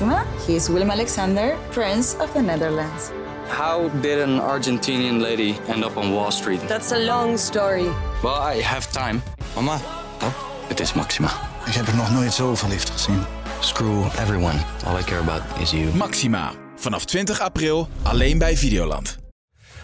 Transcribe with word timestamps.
Maxima. 0.00 0.24
He 0.46 0.54
is 0.54 0.68
Willem 0.68 0.90
Alexander, 0.90 1.56
Prince 1.70 2.16
of 2.20 2.32
the 2.32 2.40
Netherlands. 2.40 3.10
How 3.48 3.88
did 4.00 4.20
an 4.20 4.38
Argentinian 4.40 5.20
lady 5.20 5.56
end 5.68 5.84
up 5.84 5.96
on 5.96 6.12
Wall 6.12 6.30
Street? 6.30 6.60
That's 6.68 6.92
a 6.92 6.98
long 6.98 7.38
story. 7.38 7.88
Well, 8.22 8.54
I 8.56 8.62
have 8.62 8.90
time. 8.92 9.22
Mama, 9.54 9.80
Oh, 10.22 10.32
het 10.68 10.80
is 10.80 10.92
Maxima. 10.92 11.30
ik 11.66 11.72
heb 11.74 11.86
er 11.86 11.96
nog 11.96 12.10
nooit 12.12 12.32
zo 12.32 12.54
verliefd 12.54 12.90
gezien. 12.90 13.24
Screw 13.60 14.04
everyone. 14.04 14.58
All 14.86 14.98
I 14.98 15.02
care 15.02 15.20
about 15.20 15.42
is 15.60 15.70
you. 15.70 15.94
Maxima. 15.94 16.52
Vanaf 16.76 17.04
20 17.04 17.40
april 17.40 17.88
alleen 18.02 18.38
bij 18.38 18.56
Videoland. 18.56 19.18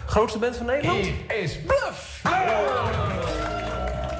Grootste 0.05 0.39
band 0.39 0.55
van 0.55 0.65
Nederland? 0.65 1.07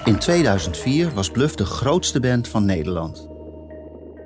In 0.06 0.18
2004 0.20 1.14
was 1.14 1.30
Bluff 1.30 1.56
de 1.56 1.66
grootste 1.66 2.20
band 2.20 2.48
van 2.48 2.66
Nederland. 2.66 3.28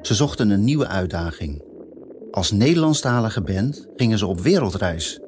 Ze 0.02 0.14
zochten 0.14 0.50
een 0.50 0.64
nieuwe 0.64 0.88
uitdaging. 0.88 1.64
Als 2.32 2.52
Nederlandstalige 2.52 3.42
band 3.42 3.88
gingen 3.96 4.18
ze 4.18 4.28
op 4.28 4.40
wereldreis. 4.40 5.20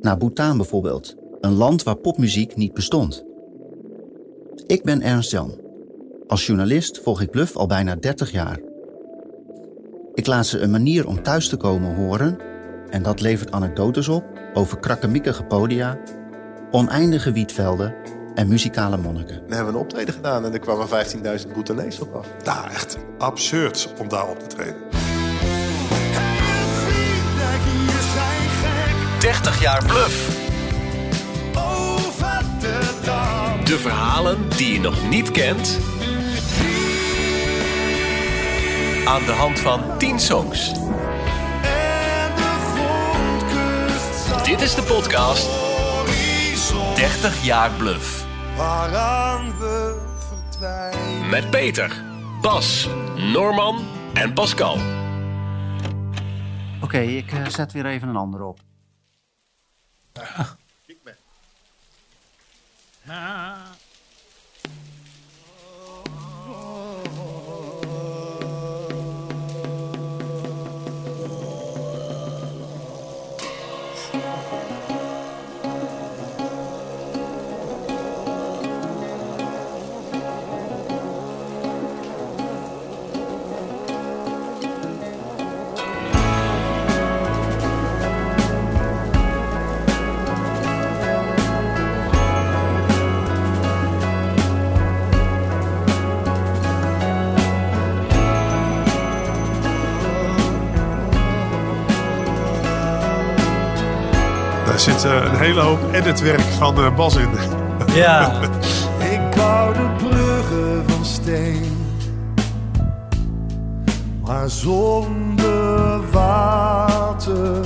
Naar 0.00 0.16
Bhutan 0.16 0.56
bijvoorbeeld, 0.56 1.16
een 1.40 1.52
land 1.52 1.82
waar 1.82 1.96
popmuziek 1.96 2.56
niet 2.56 2.74
bestond. 2.74 3.24
Ik 4.66 4.82
ben 4.82 5.02
Ernst 5.02 5.30
Jan. 5.30 5.60
Als 6.26 6.46
journalist 6.46 7.00
volg 7.02 7.20
ik 7.20 7.30
Bluff 7.30 7.56
al 7.56 7.66
bijna 7.66 7.96
30 7.96 8.30
jaar. 8.30 8.60
Ik 10.14 10.26
laat 10.26 10.46
ze 10.46 10.58
een 10.58 10.70
manier 10.70 11.06
om 11.06 11.22
thuis 11.22 11.48
te 11.48 11.56
komen 11.56 11.94
horen 11.94 12.38
en 12.90 13.02
dat 13.02 13.20
levert 13.20 13.52
anekdotes 13.52 14.08
op 14.08 14.24
over 14.54 14.78
krakkemikkige 14.78 15.44
podia, 15.44 15.98
oneindige 16.70 17.32
wietvelden 17.32 17.94
en 18.34 18.48
muzikale 18.48 18.96
monniken. 18.96 19.36
Dan 19.36 19.56
hebben 19.56 19.72
we 19.72 19.78
een 19.78 19.84
optreden 19.84 20.14
gedaan 20.14 20.44
en 20.44 20.52
er 20.52 20.58
kwamen 20.58 20.88
15.000 20.88 21.52
Bhutanese 21.52 22.02
op 22.02 22.14
af. 22.14 22.28
Nou, 22.44 22.70
echt 22.70 22.98
absurd 23.20 23.92
om 23.98 24.08
daar 24.08 24.26
op 24.26 24.38
te 24.38 24.46
treden. 24.46 24.76
30 29.18 29.60
jaar 29.60 29.84
Bluff. 29.86 30.48
De 33.64 33.78
verhalen 33.78 34.48
die 34.56 34.72
je 34.72 34.80
nog 34.80 35.08
niet 35.08 35.30
kent. 35.30 35.78
Aan 39.04 39.24
de 39.24 39.32
hand 39.32 39.60
van 39.60 39.98
10 39.98 40.20
songs. 40.20 40.72
Dit 44.42 44.60
is 44.60 44.74
de 44.74 44.82
podcast 44.82 45.48
30 46.94 47.44
jaar 47.44 47.70
Bluff. 47.70 48.24
Waaraan 48.56 49.58
we 49.58 49.94
verdwijnen. 50.28 51.28
Met 51.28 51.50
Peter, 51.50 52.02
Bas, 52.40 52.88
Norman 53.16 53.86
en 54.14 54.32
Pascal. 54.32 54.78
Oké, 56.82 56.98
ik 56.98 57.32
eh, 57.32 57.46
zet 57.46 57.72
weer 57.72 57.86
even 57.86 58.08
een 58.08 58.16
ander 58.16 58.42
op. 58.42 58.58
Daar 104.70 104.80
zit 104.80 105.04
eh, 105.04 105.24
een 105.24 105.36
hele 105.36 105.60
hoop 105.60 105.78
editwerk 105.92 106.40
van 106.40 106.76
eh, 106.76 106.94
Bas 106.96 107.16
in. 107.16 107.28
Ja. 107.94 108.32
Ik 109.14 109.20
bouwde 109.36 109.90
bruggen 109.96 110.84
van 110.86 111.04
steen, 111.04 111.76
maar 114.24 114.50
zonder 114.50 116.10
water. 116.10 117.64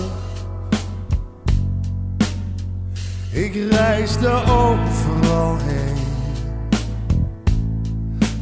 Ik 3.30 3.54
reisde 3.70 4.28
overal 4.28 5.56
heen, 5.56 5.96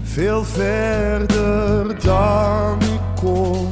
veel 0.02 0.44
verder 0.44 2.00
dan 2.00 2.78
ik 2.80 3.22
kon. 3.22 3.68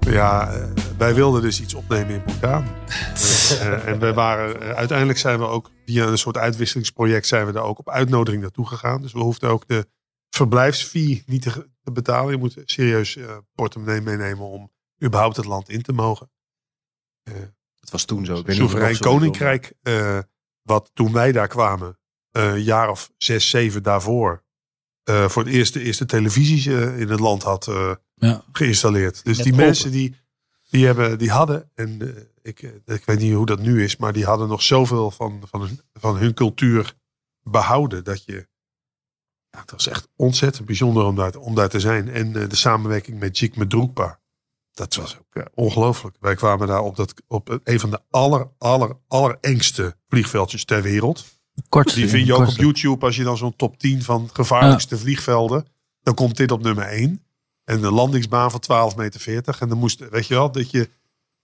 Ja, 0.00 0.48
eh, 0.48 0.69
wij 1.00 1.14
wilden 1.14 1.42
dus 1.42 1.60
iets 1.60 1.74
opnemen 1.74 2.14
in 2.14 2.22
Bhutan. 2.22 2.64
Eh, 2.64 3.60
eh, 3.66 3.86
en 3.86 3.98
we 3.98 4.12
waren, 4.14 4.60
eh, 4.60 4.70
uiteindelijk 4.70 5.18
zijn 5.18 5.38
we 5.38 5.44
ook 5.44 5.70
via 5.86 6.06
een 6.06 6.18
soort 6.18 6.36
uitwisselingsproject 6.36 7.26
zijn 7.26 7.46
we 7.46 7.52
daar 7.52 7.62
ook 7.62 7.78
op 7.78 7.88
uitnodiging 7.90 8.42
naartoe 8.42 8.66
gegaan. 8.66 9.02
Dus 9.02 9.12
we 9.12 9.18
hoefden 9.18 9.50
ook 9.50 9.66
de 9.68 9.86
verblijfsfee 10.30 11.22
niet 11.26 11.42
te, 11.42 11.68
te 11.82 11.92
betalen. 11.92 12.30
Je 12.32 12.38
moet 12.38 12.56
serieus 12.64 13.16
eh 13.16 13.36
portemonnee 13.54 14.00
meenemen 14.00 14.46
om 14.46 14.72
überhaupt 15.04 15.36
het 15.36 15.44
land 15.46 15.68
in 15.68 15.82
te 15.82 15.92
mogen. 15.92 16.30
Dat 17.80 17.90
was 17.90 18.04
toen 18.04 18.24
zo. 18.24 18.34
Ik 18.36 18.46
weet 18.46 18.58
niet 18.58 18.64
of 18.64 18.72
het 18.72 18.80
Soeverein 18.96 18.98
Koninkrijk, 18.98 19.72
eh, 19.82 20.18
wat 20.62 20.90
toen 20.94 21.12
wij 21.12 21.32
daar 21.32 21.48
kwamen, 21.48 21.98
eh, 22.30 22.44
een 22.52 22.62
jaar 22.62 22.90
of 22.90 23.10
zes, 23.16 23.50
zeven 23.50 23.82
daarvoor, 23.82 24.44
eh, 25.02 25.28
voor 25.28 25.44
het 25.44 25.52
eerst 25.52 25.72
de 25.72 25.82
eerste 25.82 26.06
televisies 26.06 26.66
eh, 26.66 26.98
in 27.00 27.08
het 27.08 27.20
land 27.20 27.42
had 27.42 27.66
eh, 27.66 27.94
Ja. 28.14 28.44
geïnstalleerd. 28.52 29.24
Dus 29.24 29.36
Net 29.36 29.44
die 29.44 29.52
open. 29.54 29.64
mensen 29.66 29.90
die, 29.90 30.16
die, 30.70 30.86
hebben, 30.86 31.18
die 31.18 31.30
hadden, 31.30 31.70
en 31.74 32.16
eh, 32.16 32.22
ik, 32.42 32.62
eh, 32.62 32.94
ik 32.94 33.04
weet 33.04 33.18
niet 33.18 33.34
hoe 33.34 33.46
dat 33.46 33.60
nu 33.60 33.84
is, 33.84 33.96
maar 33.96 34.12
die 34.12 34.24
hadden 34.24 34.48
nog 34.48 34.62
zoveel 34.62 35.10
van, 35.10 35.42
van, 35.50 35.60
hun, 35.60 35.80
van 35.92 36.16
hun 36.16 36.34
cultuur 36.34 36.94
behouden. 37.42 38.04
Dat 38.04 38.24
je, 38.24 38.48
ja, 39.50 39.60
het 39.60 39.70
was 39.70 39.86
echt 39.86 40.08
ontzettend 40.16 40.66
bijzonder 40.66 41.04
om 41.04 41.16
daar, 41.16 41.36
om 41.36 41.54
daar 41.54 41.68
te 41.68 41.80
zijn. 41.80 42.08
En 42.08 42.36
eh, 42.36 42.48
de 42.48 42.56
samenwerking 42.56 43.18
met 43.18 43.38
Jik 43.38 43.56
Medroekpa. 43.56 44.18
Dat 44.72 44.94
was 44.94 45.18
ook 45.18 45.50
ongelooflijk. 45.54 46.16
Wij 46.20 46.34
kwamen 46.34 46.66
daar 46.66 46.80
op, 46.80 46.96
dat, 46.96 47.14
op 47.26 47.60
een 47.64 47.80
van 47.80 47.90
de 47.90 48.00
aller, 48.10 48.50
aller, 48.58 48.96
allerengste 49.08 49.96
vliegveldjes 50.08 50.64
ter 50.64 50.82
wereld. 50.82 51.24
Kort. 51.68 51.94
Die 51.94 52.08
vind 52.08 52.26
je 52.26 52.34
ook 52.34 52.48
op 52.48 52.56
YouTube 52.56 53.06
als 53.06 53.16
je 53.16 53.22
dan 53.22 53.36
zo'n 53.36 53.56
top 53.56 53.78
10 53.78 54.02
van 54.02 54.30
gevaarlijkste 54.32 54.98
vliegvelden. 54.98 55.66
Dan 56.02 56.14
komt 56.14 56.36
dit 56.36 56.50
op 56.50 56.62
nummer 56.62 56.84
1. 56.84 57.24
En 57.70 57.82
een 57.82 57.92
landingsbaan 57.92 58.50
van 58.50 58.90
12,40 58.92 58.96
meter. 58.96 59.56
En 59.60 59.68
dan 59.68 59.78
moest, 59.78 60.08
weet 60.08 60.26
je 60.26 60.34
wel, 60.34 60.52
dat 60.52 60.70
je, 60.70 60.90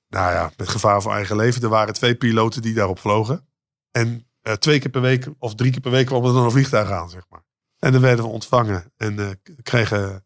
nou 0.09 0.33
ja, 0.33 0.53
met 0.57 0.69
gevaar 0.69 1.03
voor 1.03 1.13
eigen 1.13 1.37
leven. 1.37 1.63
Er 1.63 1.69
waren 1.69 1.95
twee 1.95 2.15
piloten 2.15 2.63
die 2.63 2.75
daarop 2.75 2.99
vlogen. 2.99 3.47
En 3.91 4.27
eh, 4.41 4.53
twee 4.53 4.79
keer 4.79 4.91
per 4.91 5.01
week 5.01 5.29
of 5.39 5.55
drie 5.55 5.71
keer 5.71 5.81
per 5.81 5.91
week 5.91 6.07
kwam 6.07 6.25
er 6.25 6.33
dan 6.33 6.45
een 6.45 6.51
vliegtuig 6.51 6.91
aan, 6.91 7.11
zeg 7.11 7.23
maar. 7.29 7.45
En 7.79 7.93
dan 7.93 8.01
werden 8.01 8.25
we 8.25 8.31
ontvangen. 8.31 8.93
En 8.97 9.19
eh, 9.19 9.31
kregen, 9.63 10.25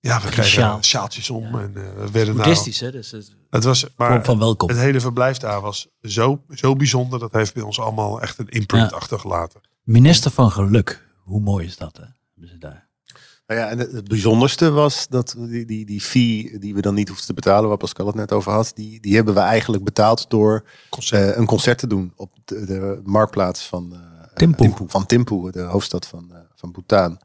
ja, 0.00 0.20
we 0.20 0.26
kregen 0.28 0.44
sjaal. 0.44 0.82
sjaaltjes 0.82 1.30
om. 1.30 1.58
En 1.58 1.76
eh, 1.76 1.82
we 1.94 2.10
werden 2.10 2.36
nou, 2.36 2.48
hè? 2.48 2.90
Dus 2.90 3.10
het 3.10 3.36
het 3.50 3.64
was, 3.64 3.86
maar 3.96 4.24
van 4.24 4.38
welkom. 4.38 4.68
het 4.68 4.78
hele 4.78 5.00
verblijf 5.00 5.36
daar 5.36 5.60
was 5.60 5.88
zo, 6.02 6.44
zo 6.50 6.74
bijzonder. 6.76 7.18
Dat 7.18 7.32
heeft 7.32 7.54
bij 7.54 7.62
ons 7.62 7.80
allemaal 7.80 8.20
echt 8.20 8.38
een 8.38 8.48
imprint 8.48 8.90
Ja. 8.90 8.96
achtergelaten. 8.96 9.60
Minister 9.82 10.30
van 10.30 10.50
Geluk. 10.50 11.06
Hoe 11.24 11.40
mooi 11.40 11.66
is 11.66 11.76
dat, 11.76 11.96
hè? 11.96 12.04
Hebben 12.34 12.48
ze 12.48 12.58
daar. 12.58 12.87
Nou 13.48 13.60
ja, 13.60 13.68
en 13.68 13.78
het, 13.78 14.08
bijzonderste 14.08 14.70
was 14.70 15.06
dat 15.08 15.34
die, 15.38 15.64
die, 15.66 15.86
die 15.86 16.00
fee 16.00 16.58
die 16.58 16.74
we 16.74 16.80
dan 16.80 16.94
niet 16.94 17.08
hoefden 17.08 17.26
te 17.26 17.34
betalen, 17.34 17.68
waar 17.68 17.78
Pascal 17.78 18.06
het 18.06 18.14
net 18.14 18.32
over 18.32 18.52
had, 18.52 18.72
die, 18.74 19.00
die 19.00 19.14
hebben 19.14 19.34
we 19.34 19.40
eigenlijk 19.40 19.84
betaald 19.84 20.30
door 20.30 20.64
eh, 21.10 21.36
een 21.36 21.46
concert 21.46 21.78
te 21.78 21.86
doen 21.86 22.12
op 22.16 22.30
de, 22.44 22.64
de 22.66 23.00
marktplaats 23.04 23.62
van 23.66 23.92
eh, 23.92 23.98
Thimphu. 24.34 24.72
van 24.86 25.06
Thimphu, 25.06 25.50
de 25.50 25.60
hoofdstad 25.60 26.06
van, 26.06 26.28
eh, 26.32 26.38
van 26.54 26.72
Bhutan. 26.72 27.18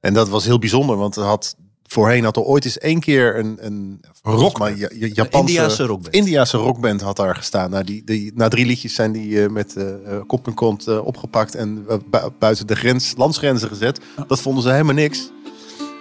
En 0.00 0.14
dat 0.14 0.28
was 0.28 0.44
heel 0.44 0.58
bijzonder, 0.58 0.96
want 0.96 1.16
er 1.16 1.22
had, 1.22 1.56
voorheen 1.82 2.24
had 2.24 2.36
er 2.36 2.42
ooit 2.42 2.64
eens 2.64 2.78
één 2.78 3.00
keer 3.00 3.38
een, 3.38 3.56
een 3.60 4.00
Rock. 4.22 4.58
maar 4.58 4.76
Japanse 4.76 5.38
Indiase 5.38 5.84
rockband. 5.84 6.14
Indiase 6.14 6.56
rockband 6.56 7.00
had 7.00 7.16
daar 7.16 7.36
gestaan. 7.36 7.70
Nou, 7.70 7.84
die, 7.84 8.04
die, 8.04 8.32
na 8.34 8.48
drie 8.48 8.66
liedjes 8.66 8.94
zijn 8.94 9.12
die 9.12 9.48
met 9.48 9.76
eh, 9.76 9.86
kop 10.26 10.46
en 10.46 10.54
kont 10.54 10.98
opgepakt 11.00 11.54
en 11.54 11.84
bu- 11.84 12.30
buiten 12.38 12.66
de 12.66 12.74
grens, 12.76 13.14
landsgrenzen 13.16 13.68
gezet. 13.68 14.00
Dat 14.26 14.40
vonden 14.40 14.62
ze 14.62 14.70
helemaal 14.70 14.94
niks. 14.94 15.32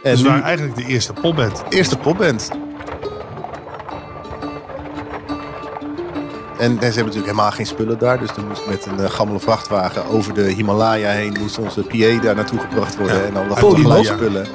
En 0.04 0.12
Dus 0.12 0.22
we 0.22 0.28
waren 0.28 0.44
eigenlijk 0.44 0.76
de 0.76 0.86
eerste 0.86 1.14
popband. 1.14 1.64
eerste 1.70 1.98
popband. 1.98 2.50
En, 6.58 6.70
en 6.72 6.78
ze 6.78 6.84
hebben 6.84 6.96
natuurlijk 6.96 7.26
helemaal 7.26 7.52
geen 7.52 7.66
spullen 7.66 8.00
daar. 8.00 8.20
Dus 8.20 8.30
er 8.30 8.44
moest 8.48 8.68
met 8.68 8.86
een 8.86 9.00
eh, 9.00 9.10
gammele 9.10 9.40
vrachtwagen 9.40 10.06
over 10.06 10.34
de 10.34 10.42
Himalaya 10.44 11.10
heen... 11.10 11.38
moest 11.40 11.58
onze 11.58 11.82
PA 11.82 12.22
daar 12.22 12.36
naartoe 12.36 12.60
gebracht 12.60 12.98
worden. 12.98 13.18
Ja. 13.18 13.24
En 13.24 13.36
al 13.38 13.48
dat 13.48 13.60
Podium. 13.60 13.82
geluidsspullen. 13.82 14.48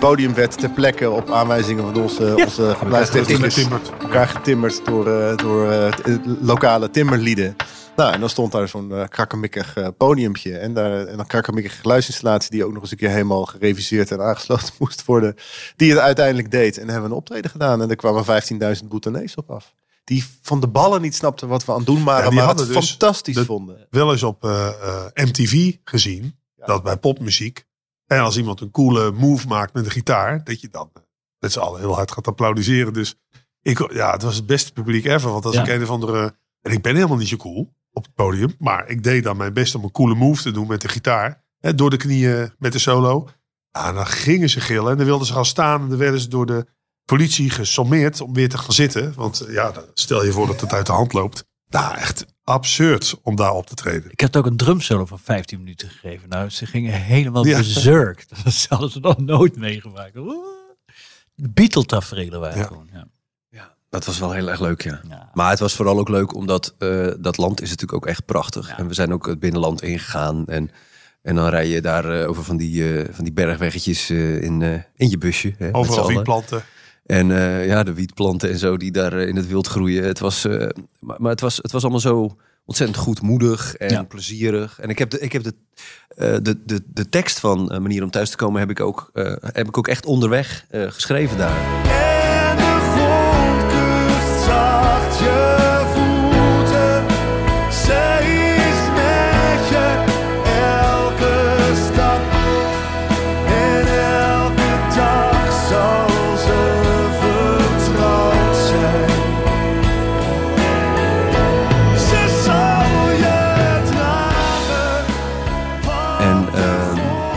podium 0.00 0.34
werd 0.34 0.58
ter 0.58 0.70
plekke 0.70 1.10
op 1.10 1.30
aanwijzingen 1.30 1.84
van 1.84 2.02
onze, 2.02 2.34
onze 2.46 2.74
geluidstechnicus 2.78 3.54
Getimmerd. 3.54 3.90
elkaar 4.02 4.28
getimmerd 4.28 4.80
door, 4.84 5.06
eh, 5.06 5.36
door 5.36 5.70
eh, 5.70 5.92
lokale 6.40 6.90
timmerlieden. 6.90 7.56
Nou, 7.96 8.12
en 8.12 8.20
dan 8.20 8.28
stond 8.28 8.52
daar 8.52 8.68
zo'n 8.68 8.92
eh, 8.92 9.08
krakkemikkig 9.08 9.76
eh, 9.76 9.88
podiumpje. 9.96 10.58
En, 10.58 10.74
daar, 10.74 11.06
en 11.06 11.18
een 11.18 11.26
krakkemikkige 11.26 11.76
geluidsinstallatie 11.80 12.50
die 12.50 12.64
ook 12.64 12.72
nog 12.72 12.82
eens 12.82 12.90
een 12.90 12.96
keer 12.96 13.08
helemaal 13.10 13.44
gereviseerd 13.44 14.10
en 14.10 14.20
aangesloten 14.22 14.74
moest 14.78 15.04
worden. 15.04 15.34
Die 15.76 15.90
het 15.90 15.98
uiteindelijk 16.00 16.50
deed. 16.50 16.78
En 16.78 16.84
hebben 16.88 17.02
we 17.02 17.08
een 17.10 17.16
optreden 17.16 17.50
gedaan. 17.50 17.82
En 17.82 17.90
er 17.90 17.96
kwamen 17.96 18.24
15.000 18.82 18.84
boetenees 18.88 19.34
op 19.34 19.50
af. 19.50 19.74
Die 20.04 20.24
van 20.42 20.60
de 20.60 20.68
ballen 20.68 21.00
niet 21.00 21.14
snapten 21.14 21.48
wat 21.48 21.64
we 21.64 21.72
aan 21.72 21.78
het 21.78 21.86
doen 21.86 22.04
waren. 22.04 22.22
Ja, 22.24 22.28
die 22.30 22.38
maar 22.38 22.48
het 22.48 22.58
hadden 22.58 22.76
dus 22.76 22.88
fantastisch 22.88 23.34
de- 23.34 23.44
vonden. 23.44 23.86
Wel 23.90 24.12
eens 24.12 24.22
op 24.22 24.44
eh, 24.44 24.68
eh, 24.68 25.04
MTV 25.26 25.72
gezien. 25.84 26.36
Dat 26.56 26.82
bij 26.82 26.96
popmuziek. 26.96 27.64
En 28.06 28.18
als 28.20 28.36
iemand 28.36 28.60
een 28.60 28.70
coole 28.70 29.10
move 29.12 29.46
maakt 29.46 29.74
met 29.74 29.84
een 29.84 29.90
gitaar. 29.90 30.44
Dat 30.44 30.60
je 30.60 30.68
dan 30.68 30.90
met 31.38 31.52
z'n 31.52 31.58
allen 31.58 31.80
heel 31.80 31.94
hard 31.94 32.12
gaat 32.12 32.26
applaudisseren. 32.26 32.92
Dus 32.92 33.14
ik, 33.62 33.92
ja, 33.92 34.12
het 34.12 34.22
was 34.22 34.36
het 34.36 34.46
beste 34.46 34.72
publiek 34.72 35.04
ever. 35.04 35.30
Want 35.32 35.44
als 35.44 35.54
Ja. 35.54 35.62
ik 35.62 35.68
een 35.68 35.82
of 35.82 35.90
andere... 35.90 36.34
En 36.62 36.72
ik 36.72 36.82
ben 36.82 36.94
helemaal 36.94 37.16
niet 37.16 37.28
zo 37.28 37.36
cool 37.36 37.74
op 37.96 38.02
het 38.04 38.14
podium. 38.14 38.54
Maar 38.58 38.88
ik 38.88 39.02
deed 39.02 39.22
dan 39.24 39.36
mijn 39.36 39.52
best 39.52 39.74
om 39.74 39.84
een 39.84 39.90
coole 39.90 40.14
move 40.14 40.42
te 40.42 40.50
doen 40.50 40.66
met 40.66 40.80
de 40.80 40.88
gitaar. 40.88 41.44
Hè, 41.58 41.74
door 41.74 41.90
de 41.90 41.96
knieën 41.96 42.54
met 42.58 42.72
de 42.72 42.78
solo. 42.78 43.28
En 43.72 43.94
dan 43.94 44.06
gingen 44.06 44.50
ze 44.50 44.60
gillen. 44.60 44.90
En 44.90 44.96
dan 44.96 45.06
wilden 45.06 45.26
ze 45.26 45.32
gaan 45.32 45.44
staan. 45.44 45.82
En 45.82 45.88
dan 45.88 45.98
werden 45.98 46.20
ze 46.20 46.28
door 46.28 46.46
de 46.46 46.66
politie 47.04 47.50
gesommeerd 47.50 48.20
om 48.20 48.32
weer 48.34 48.48
te 48.48 48.58
gaan 48.58 48.72
zitten. 48.72 49.12
Want 49.14 49.46
ja, 49.48 49.72
stel 49.94 50.24
je 50.24 50.32
voor 50.32 50.46
dat 50.46 50.60
het 50.60 50.72
uit 50.72 50.86
de 50.86 50.92
hand 50.92 51.12
loopt. 51.12 51.44
Nou, 51.68 51.96
echt 51.96 52.26
absurd 52.44 53.18
om 53.22 53.36
daar 53.36 53.52
op 53.52 53.66
te 53.66 53.74
treden. 53.74 54.10
Ik 54.10 54.20
had 54.20 54.36
ook 54.36 54.46
een 54.46 54.56
drumsolo 54.56 55.04
van 55.04 55.18
15 55.18 55.58
minuten 55.58 55.88
gegeven. 55.90 56.28
Nou, 56.28 56.48
ze 56.50 56.66
gingen 56.66 56.92
helemaal 56.92 57.46
Ja. 57.46 57.56
berserk. 57.56 58.26
Dat 58.44 58.66
hadden 58.68 58.90
ze 58.90 59.00
nog 59.00 59.18
nooit 59.18 59.56
meegemaakt. 59.56 60.14
Beatle-tafereelen 61.34 62.40
waren 62.40 62.58
Ja. 62.58 62.64
gewoon. 62.66 62.88
Ja. 62.92 63.06
Dat 63.88 64.04
was 64.04 64.18
wel 64.18 64.32
heel 64.32 64.48
erg 64.48 64.60
leuk, 64.60 64.82
ja. 64.82 65.00
Ja. 65.08 65.30
Maar 65.34 65.50
het 65.50 65.58
was 65.58 65.74
vooral 65.74 65.98
ook 65.98 66.08
leuk 66.08 66.34
omdat 66.34 66.74
eh, 66.78 67.06
dat 67.18 67.36
land 67.36 67.62
is 67.62 67.68
natuurlijk 67.70 67.92
ook 68.04 68.06
echt 68.06 68.24
prachtig. 68.24 68.74
En 68.78 68.88
we 68.88 68.94
zijn 68.94 69.12
ook 69.12 69.26
het 69.26 69.38
binnenland 69.38 69.82
ingegaan. 69.82 70.46
En, 70.46 70.70
en 71.22 71.34
dan 71.34 71.48
rij 71.48 71.68
je 71.68 71.80
daar 71.80 72.20
eh, 72.20 72.28
over 72.28 72.44
van 72.44 72.56
die, 72.56 72.98
eh, 72.98 73.08
van 73.14 73.24
die 73.24 73.32
bergweggetjes 73.32 74.10
eh, 74.10 74.42
in, 74.42 74.62
eh, 74.62 74.72
in 74.96 75.10
je 75.10 75.18
busje. 75.18 75.54
Hè, 75.58 75.74
Overal 75.74 76.08
wietplanten. 76.08 76.62
En 77.06 77.30
eh, 77.30 77.66
ja, 77.66 77.82
de 77.82 77.92
wietplanten 77.94 78.50
en 78.50 78.58
zo 78.58 78.76
die 78.76 78.90
daar 78.92 79.12
in 79.12 79.36
het 79.36 79.46
wild 79.48 79.66
groeien. 79.66 80.04
Het 80.04 80.18
was, 80.18 80.44
eh, 80.44 80.68
maar 81.00 81.16
maar 81.20 81.30
het, 81.30 81.40
was, 81.40 81.56
het 81.56 81.72
was 81.72 81.82
allemaal 81.82 82.00
zo 82.00 82.36
ontzettend 82.64 82.98
goedmoedig 82.98 83.74
en 83.74 83.90
Ja. 83.90 84.02
plezierig. 84.02 84.78
En 84.80 84.88
ik 84.88 84.98
heb 84.98 85.10
de, 85.10 85.18
ik 85.20 85.32
heb 85.32 85.42
de, 85.42 85.54
eh, 86.08 86.36
de, 86.42 86.64
de, 86.64 86.82
de 86.86 87.08
tekst 87.08 87.40
van 87.40 87.70
eh, 87.70 87.78
Manier 87.78 88.02
om 88.02 88.10
thuis 88.10 88.30
te 88.30 88.36
komen 88.36 88.60
heb 88.60 88.70
ik 88.70 88.80
ook, 88.80 89.10
eh, 89.12 89.34
heb 89.40 89.68
ik 89.68 89.78
ook 89.78 89.88
echt 89.88 90.06
onderweg 90.06 90.64
eh, 90.70 90.90
geschreven 90.90 91.38
daar. 91.38 92.05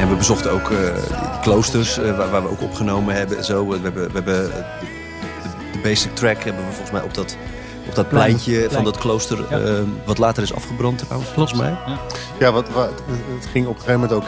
En 0.09 0.15
we 0.15 0.21
bezochten 0.21 0.51
ook 0.51 0.71
eh, 0.71 0.77
kloosters 1.41 1.97
eh, 1.97 2.17
waar, 2.17 2.29
waar 2.29 2.41
we 2.43 2.49
ook 2.49 2.61
opgenomen 2.61 3.15
hebben. 3.15 3.37
en 3.37 3.43
Zo. 3.43 3.67
We 3.67 3.79
hebben, 3.81 4.07
we 4.07 4.13
hebben 4.13 4.51
eh, 4.53 4.57
de, 5.73 5.79
basic 5.83 6.15
track 6.15 6.43
hebben 6.43 6.65
we 6.65 6.69
volgens 6.71 6.91
mij 6.91 7.01
op 7.01 7.13
dat, 7.13 7.35
op 7.87 7.95
dat 7.95 8.09
Plein. 8.09 8.23
pleintje 8.25 8.67
van 8.71 8.83
dat 8.83 8.97
klooster. 8.97 9.37
Ja. 9.49 9.81
wat 10.05 10.17
later 10.17 10.43
is 10.43 10.53
afgebrand 10.53 10.97
trouwens, 10.97 11.31
volgens 11.31 11.59
mij. 11.59 11.69
Ja. 11.85 11.97
Ja, 12.39 12.51
wat, 12.51 12.69
wat, 12.69 12.89
het 13.39 13.45
ging 13.51 13.65
op 13.67 13.75
een 13.75 13.81
gegeven 13.81 13.99
moment 13.99 14.17
ook 14.19 14.23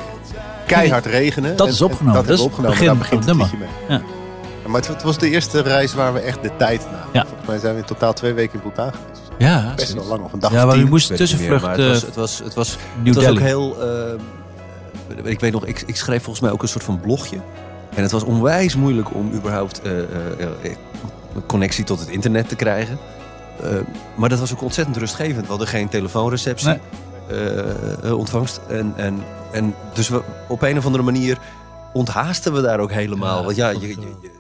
keihard 0.65 1.05
regenen. 1.05 1.55
Dat 1.55 1.67
En- 1.67 1.73
is 1.73 1.79
en 1.79 1.85
opgenomen. 1.85 2.15
Dat 2.17 2.25
we 2.25 2.33
is 2.33 2.39
opgenomen. 2.39 2.69
begin 2.71 2.85
Daar 2.87 2.97
begint 2.97 3.25
het 3.25 3.35
liedje 3.35 3.57
nummer. 3.57 3.75
mee. 3.87 3.97
Ja. 3.97 4.03
Maar 4.67 4.79
het, 4.81 4.87
het 4.89 5.03
was 5.03 5.17
de 5.17 5.29
eerste 5.29 5.61
reis 5.61 5.93
waar 5.93 6.13
we 6.13 6.19
echt 6.19 6.41
de 6.43 6.51
tijd 6.57 6.85
namen. 6.85 7.07
Ja. 7.13 7.25
Volgens 7.25 7.47
mij 7.47 7.57
zijn 7.59 7.73
we 7.73 7.79
in 7.79 7.85
totaal 7.85 8.13
twee 8.13 8.33
weken 8.33 8.53
in 8.53 8.61
Bhutan 8.61 8.91
geweest. 8.93 9.21
Ja, 9.37 9.73
Best 9.75 9.93
wel 9.93 10.05
lang, 10.05 10.23
of 10.23 10.33
een 10.33 10.39
dag 10.39 10.51
Ja, 10.51 10.65
maar 10.65 10.75
tien. 10.75 10.85
u 10.85 10.89
moest 10.89 11.11
Ik 11.11 11.17
weet 11.17 11.29
het 11.29 11.39
niet 11.39 11.49
meer, 11.49 11.59
tussenvlucht. 11.59 12.01
het 12.05 12.15
was, 12.15 12.15
het 12.15 12.15
was, 12.15 12.39
het 12.43 12.53
was, 12.53 12.77
New 13.03 13.05
het 13.05 13.15
was 13.15 13.25
ook 13.25 13.37
Delhi. 13.37 13.45
heel... 13.47 13.77
ik 15.23 15.39
weet 15.39 15.51
nog, 15.51 15.65
ik, 15.65 15.83
ik 15.85 15.95
schreef 15.95 16.23
volgens 16.23 16.43
mij 16.43 16.51
ook 16.53 16.61
een 16.61 16.67
soort 16.67 16.83
van 16.83 16.99
blogje. 16.99 17.37
En 17.95 18.01
het 18.01 18.11
was 18.11 18.23
onwijs 18.23 18.75
moeilijk 18.75 19.13
om 19.13 19.31
überhaupt 19.33 19.81
eh, 19.81 19.99
eh, 19.99 20.05
eh, 20.63 20.71
een 21.35 21.45
connectie 21.45 21.83
tot 21.83 21.99
het 21.99 22.09
internet 22.09 22.49
te 22.49 22.55
krijgen. 22.55 22.97
Maar 24.15 24.29
dat 24.29 24.39
was 24.39 24.53
ook 24.53 24.61
ontzettend 24.61 24.97
rustgevend. 24.97 25.41
We 25.43 25.49
hadden 25.49 25.67
geen 25.67 25.89
telefoonreceptie, 25.89 26.79
Nee. 27.29 28.15
ontvangst. 28.15 28.59
En, 28.69 28.93
en, 28.95 29.23
en 29.51 29.73
dus 29.93 30.09
we, 30.09 30.21
op 30.47 30.61
een 30.61 30.77
of 30.77 30.85
andere 30.85 31.03
manier 31.03 31.37
onthaasten 31.93 32.53
we 32.53 32.61
daar 32.61 32.79
ook 32.79 32.91
helemaal. 32.91 33.37
Ja, 33.39 33.43
Want 33.45 33.55
ja, 33.55 33.69
je, 33.69 33.79
je, 33.87 33.95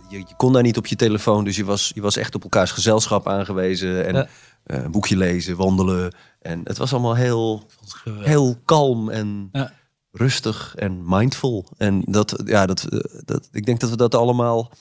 je, 0.09 0.17
je 0.17 0.35
kon 0.37 0.53
daar 0.53 0.63
niet 0.63 0.77
op 0.77 0.85
je 0.87 0.95
telefoon. 0.95 1.43
Dus 1.43 1.55
je 1.55 1.65
was, 1.65 1.91
je 1.95 2.01
was 2.01 2.17
echt 2.17 2.35
op 2.35 2.43
elkaars 2.43 2.71
gezelschap 2.71 3.27
aangewezen. 3.27 4.05
En 4.05 4.13
Ja. 4.15 4.27
een 4.65 4.91
boekje 4.91 5.17
lezen, 5.17 5.55
wandelen. 5.57 6.15
En 6.41 6.61
het 6.63 6.77
was 6.77 6.93
allemaal 6.93 7.15
heel, 7.15 7.63
heel 8.19 8.55
kalm 8.65 9.09
en 9.09 9.49
Ja. 9.51 9.71
Rustig 10.11 10.75
en 10.75 11.01
mindful. 11.05 11.67
En 11.77 12.01
dat, 12.05 12.41
ja, 12.45 12.65
dat, 12.65 12.83
eh, 12.83 12.99
dat, 13.25 13.49
ik 13.51 13.65
denk 13.65 13.79
dat 13.79 13.89
we 13.89 13.95
dat 13.97 14.15
allemaal 14.15 14.71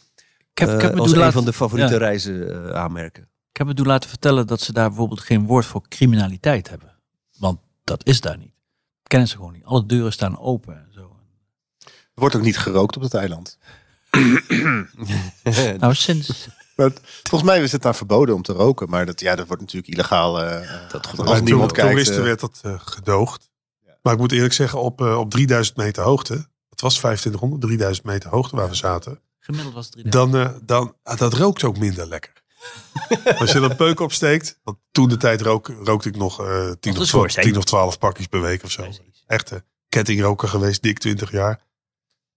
Ik 0.52 0.58
heb, 0.58 0.68
ik 0.68 0.80
heb 0.80 0.90
eh, 0.90 0.96
me 0.96 1.02
als 1.02 1.12
een 1.12 1.18
laten- 1.18 1.32
van 1.32 1.44
de 1.44 1.52
favoriete 1.52 1.92
ja. 1.92 1.98
reizen 1.98 2.64
eh, 2.68 2.74
aanmerken. 2.74 3.22
Ik 3.50 3.56
heb 3.56 3.66
me 3.66 3.74
toen 3.74 3.86
laten 3.86 4.08
vertellen 4.08 4.46
dat 4.46 4.60
ze 4.60 4.72
daar 4.72 4.88
bijvoorbeeld 4.88 5.20
geen 5.20 5.46
woord 5.46 5.66
voor 5.66 5.88
criminaliteit 5.88 6.68
hebben. 6.68 6.94
Want 7.38 7.58
dat 7.84 8.06
is 8.06 8.20
daar 8.20 8.38
niet. 8.38 8.54
Dat 8.98 9.08
kennen 9.08 9.28
ze 9.28 9.36
gewoon 9.36 9.52
niet. 9.52 9.64
Alle 9.64 9.86
deuren 9.86 10.12
staan 10.12 10.38
open 10.38 10.74
en 10.74 10.88
zo. 10.94 11.16
Er 11.84 11.90
wordt 12.26 12.36
ook 12.36 12.42
niet 12.42 12.58
gerookt 12.58 12.96
op 12.96 13.02
het 13.02 13.14
eiland. 13.14 13.58
Nou, 15.78 15.94
sinds... 15.94 16.48
Maar 16.76 16.90
volgens 17.22 17.50
mij 17.50 17.62
is 17.62 17.72
het 17.72 17.82
daar 17.82 17.94
verboden 17.94 18.34
om 18.34 18.42
te 18.42 18.52
roken. 18.52 18.88
Maar 18.90 19.06
dat, 19.06 19.20
ja, 19.20 19.34
dat 19.36 19.46
wordt 19.46 19.62
natuurlijk 19.62 19.92
illegaal. 19.92 20.42
eh, 20.42 20.90
Dat 20.90 21.06
als 21.18 21.28
Als 21.28 21.40
niemand 21.40 21.72
kijkt. 21.72 21.90
toeristen 21.90 22.22
werd 22.22 22.40
dat 22.40 22.60
gedoogd. 22.76 23.49
Maar 24.02 24.12
ik 24.12 24.18
moet 24.18 24.32
eerlijk 24.32 24.52
zeggen, 24.54 24.80
op, 24.80 25.00
eh, 25.00 25.18
op 25.18 25.30
3000 25.30 25.76
meter 25.76 26.02
hoogte. 26.02 26.32
Het 26.70 26.80
was 26.80 26.94
2500, 26.94 27.60
3000 27.62 28.06
meter 28.06 28.30
hoogte 28.30 28.56
waar 28.56 28.68
we 28.68 28.74
zaten. 28.74 29.20
Gemiddeld 29.38 29.74
was 29.74 29.84
het 29.84 29.92
3000. 29.92 30.32
Dan, 30.32 30.46
eh, 30.54 30.60
dan 30.66 30.96
ah, 31.02 31.18
dat 31.18 31.32
rookt 31.34 31.64
ook 31.64 31.78
minder 31.78 32.06
lekker. 32.08 32.32
Als 33.38 33.52
je 33.52 33.58
er 33.58 33.62
een 33.70 33.76
peuk 33.76 34.00
opsteekt. 34.00 34.58
Want 34.62 34.78
toen 34.90 35.08
de 35.08 35.16
tijd 35.16 35.40
rook, 35.40 35.68
rookte 35.84 36.08
ik 36.08 36.16
nog 36.16 36.40
eh 36.40 36.70
10, 36.80 36.92
is 36.92 36.98
of 36.98 37.08
voor 37.08 37.18
12, 37.28 37.30
zijn. 37.30 37.46
10 37.46 37.56
of 37.56 37.64
12 37.64 37.98
pakjes 37.98 38.26
per 38.26 38.40
week 38.40 38.62
of 38.64 38.70
zo. 38.70 38.88
Echte 39.26 39.64
kettingroker 39.88 40.48
geweest, 40.48 40.82
dik 40.82 40.98
20 40.98 41.30
jaar. 41.30 41.60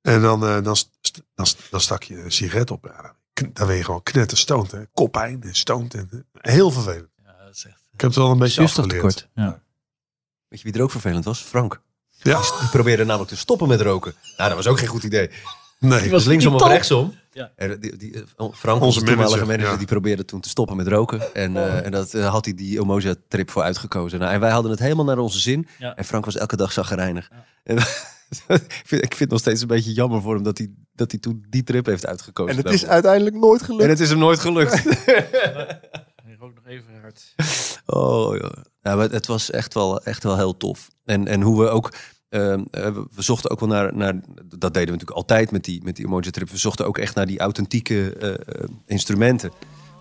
En 0.01 0.21
dan, 0.21 0.45
eh, 0.45 0.61
dan, 0.63 0.75
st- 0.75 1.23
dan, 1.35 1.45
st- 1.45 1.67
dan 1.69 1.81
stak 1.81 2.03
je 2.03 2.23
een 2.23 2.31
sigaret 2.31 2.71
op. 2.71 2.85
Ja, 2.85 3.15
dan, 3.53 3.67
ben 3.67 3.75
je 3.75 3.83
gewoon 3.83 4.03
knetterstoond. 4.03 4.71
Hè. 4.71 4.85
Koppijn 4.93 5.43
en 5.43 5.55
stoont. 5.55 5.93
En, 5.93 6.09
eh, 6.11 6.53
heel 6.53 6.71
vervelend. 6.71 7.09
Ja, 7.23 7.35
dat 7.45 7.55
is 7.55 7.65
echt... 7.65 7.79
Ik 7.93 8.01
heb 8.01 8.09
het 8.09 8.19
wel 8.19 8.31
een 8.31 8.37
beetje 8.37 8.61
afgeleerd. 8.63 9.29
Ja. 9.33 9.62
Weet 10.53 10.61
je 10.61 10.67
wie 10.67 10.77
er 10.77 10.83
ook 10.83 10.91
vervelend 10.91 11.25
was? 11.25 11.41
Frank. 11.41 11.81
Ja, 12.09 12.41
Die 12.59 12.69
probeerde 12.71 13.05
namelijk 13.05 13.29
te 13.31 13.37
stoppen 13.37 13.67
met 13.67 13.81
roken. 13.81 14.13
Nou, 14.37 14.49
dat 14.49 14.57
was 14.57 14.67
ook 14.67 14.79
geen 14.79 14.87
goed 14.87 15.03
idee. 15.03 15.29
nee. 15.79 16.01
Die 16.01 16.11
was 16.11 16.25
linksom 16.25 16.53
of 16.53 16.67
rechtsom. 16.67 17.13
Ja. 17.31 17.51
En 17.55 17.79
die, 17.79 17.97
die, 17.97 18.13
eh, 18.13 18.21
Frank, 18.37 18.81
Onze 18.81 18.85
onze 18.85 18.99
toenmalige 18.99 19.17
manager, 19.17 19.47
manager, 19.47 19.71
ja. 19.71 19.77
die 19.77 19.87
probeerde 19.87 20.25
toen 20.25 20.39
te 20.41 20.49
stoppen 20.49 20.75
met 20.77 20.87
roken. 20.87 21.33
En, 21.33 21.57
eh, 21.57 21.85
en 21.85 21.91
dat 21.91 22.13
eh, 22.13 22.29
had 22.29 22.45
hij 22.45 22.53
die 22.53 22.81
Omoja-trip 22.81 23.49
voor 23.51 23.63
uitgekozen. 23.63 24.19
Nou, 24.19 24.33
en 24.33 24.39
wij 24.39 24.51
hadden 24.51 24.71
het 24.71 24.79
helemaal 24.79 25.05
naar 25.05 25.17
onze 25.17 25.39
zin. 25.39 25.67
Ja. 25.79 25.95
En 25.95 26.05
Frank 26.05 26.25
was 26.25 26.35
elke 26.35 26.55
dag 26.55 26.71
zaggerijnig. 26.71 27.29
En, 27.63 27.77
ik, 28.47 28.81
vind, 28.85 29.03
ik 29.03 29.15
vind 29.15 29.19
het 29.19 29.29
nog 29.29 29.39
steeds 29.39 29.61
een 29.61 29.67
beetje 29.67 29.93
jammer 29.93 30.21
voor 30.21 30.33
hem 30.33 30.43
dat 30.43 30.57
hij, 30.57 30.71
dat 30.95 31.11
hij 31.11 31.19
toen 31.19 31.45
die 31.49 31.63
trip 31.63 31.85
heeft 31.85 32.05
uitgekozen. 32.05 32.51
En 32.51 32.57
het 32.57 32.65
is 32.73 32.79
daarvoor. 32.79 32.93
uiteindelijk 32.93 33.35
nooit 33.35 33.61
gelukt. 33.61 33.83
en 33.83 33.89
het 33.89 33.99
is 33.99 34.09
hem 34.09 34.19
nooit 34.19 34.39
gelukt. 34.39 34.83
Hij 36.23 36.35
rookt 36.39 36.55
nog 36.55 36.67
even 36.67 37.01
hard. 37.01 37.33
Oh 37.85 38.37
ja. 38.37 38.51
Maar 38.83 38.97
het 38.97 39.27
was 39.27 39.49
echt 39.51 39.73
wel, 39.73 40.01
echt 40.03 40.23
wel 40.23 40.37
heel 40.37 40.57
tof. 40.57 40.89
En, 41.05 41.27
en 41.27 41.41
hoe 41.41 41.61
we 41.63 41.69
ook. 41.69 41.93
ehm, 42.29 42.63
eh, 42.71 42.89
we, 42.93 43.21
zochten 43.21 43.49
ook 43.49 43.59
wel 43.59 43.69
naar, 43.69 43.95
naar. 43.95 44.13
Dat 44.45 44.73
deden 44.73 44.85
we 44.85 44.91
natuurlijk 44.91 45.11
altijd 45.17 45.51
met 45.51 45.63
die, 45.63 45.83
met 45.83 45.95
die 45.95 46.05
emoji 46.05 46.31
trip. 46.31 46.49
We 46.49 46.57
zochten 46.57 46.85
ook 46.85 46.97
echt 46.97 47.15
naar 47.15 47.25
die 47.25 47.39
authentieke 47.39 48.13
eh, 48.13 48.29
eh, 48.29 48.35
instrumenten. 48.85 49.51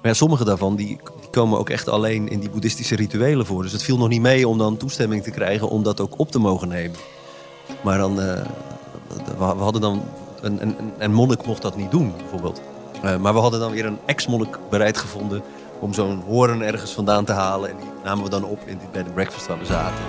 Maar 0.02 0.14
sommige 0.14 0.44
daarvan 0.44 0.76
die, 0.76 1.00
komen 1.30 1.58
ook 1.58 1.70
echt 1.70 1.88
alleen 1.88 2.28
in 2.28 2.40
die 2.40 2.50
boeddhistische 2.50 2.96
rituelen 2.96 3.46
voor. 3.46 3.62
Dus 3.62 3.72
het 3.72 3.82
viel 3.82 3.98
nog 3.98 4.08
niet 4.08 4.20
mee 4.20 4.48
om 4.48 4.58
dan 4.58 4.76
toestemming 4.76 5.22
te 5.22 5.30
krijgen 5.30 5.68
om 5.68 5.82
dat 5.82 6.00
ook 6.00 6.18
op 6.18 6.30
te 6.30 6.38
mogen 6.38 6.68
nemen. 6.68 6.96
Maar 7.82 7.98
dan. 7.98 8.16
we, 8.16 9.44
hadden 9.44 9.80
dan. 9.80 10.02
Een, 10.40 10.62
een, 10.62 10.76
een- 10.98 11.12
monnik 11.12 11.46
mocht 11.46 11.62
dat 11.62 11.76
niet 11.76 11.90
doen, 11.90 12.12
bijvoorbeeld. 12.16 12.60
Maar 13.02 13.34
we 13.34 13.38
hadden 13.40 13.60
dan 13.60 13.72
weer 13.72 13.86
een 13.86 13.98
ex-monnik 14.06 14.58
bereid 14.70 14.96
gevonden 14.96 15.42
om 15.82 15.94
zo'n 15.94 16.22
hoorn 16.26 16.62
ergens 16.62 16.92
vandaan 16.92 17.24
te 17.24 17.32
halen. 17.32 17.70
En 17.70 17.76
die 17.76 17.88
namen 18.04 18.24
we 18.24 18.30
dan 18.30 18.44
op 18.44 18.58
in 18.64 18.78
die 18.78 18.88
bed 18.92 19.04
and 19.04 19.14
breakfast 19.14 19.46
waar 19.46 19.58
we 19.58 19.64
zaten. 19.64 20.04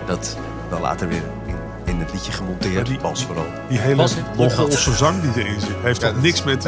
En 0.00 0.06
dat 0.06 0.36
dan 0.70 0.80
later 0.80 1.08
weer 1.08 1.22
in, 1.46 1.54
in 1.84 2.00
het 2.00 2.12
liedje 2.12 2.32
gemonteerd. 2.32 2.86
die- 2.86 2.98
Bas 3.00 3.24
vooral. 3.24 3.44
Die 3.68 3.78
hele? 3.78 4.06
Mongoolse 4.36 4.92
zang 4.94 5.20
die 5.32 5.44
erin 5.44 5.60
zit, 5.60 5.70
heeft 5.82 6.00
toch 6.00 6.22
niks 6.22 6.42
met, 6.44 6.60